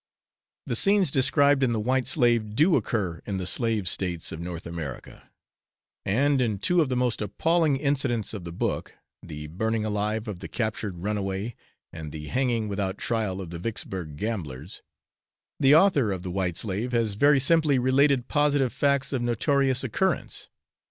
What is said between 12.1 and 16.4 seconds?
the hanging without trial of the Vicksburg gamblers the author of the